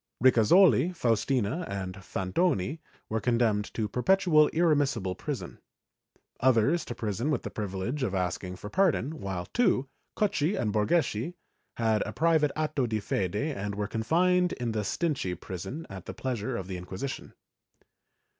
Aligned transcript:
Ricasoli, 0.19 0.95
Faustina 0.95 1.63
and 1.69 1.97
Fantoni 1.97 2.79
were 3.07 3.21
condemned 3.21 3.71
to 3.75 3.87
perpetual 3.87 4.47
irremissible 4.49 5.13
prison, 5.15 5.59
others 6.39 6.83
to 6.85 6.95
prison 6.95 7.29
with 7.29 7.43
the 7.43 7.51
privilege 7.51 8.01
of 8.01 8.15
asking 8.15 8.55
for 8.55 8.67
pardon, 8.67 9.19
while 9.19 9.45
two, 9.45 9.89
Cocchi 10.17 10.55
and 10.59 10.73
Borgeschi, 10.73 11.35
had 11.77 12.01
a 12.03 12.13
private 12.13 12.51
atto 12.55 12.87
di 12.87 12.99
fede 12.99 13.35
and 13.35 13.75
were 13.75 13.85
confined 13.87 14.53
in 14.53 14.71
the 14.71 14.83
Stinche 14.83 15.39
prison 15.39 15.85
at 15.87 16.07
the 16.07 16.15
pleasure 16.15 16.57
of 16.57 16.67
the 16.67 16.77
Inquisition. 16.77 17.35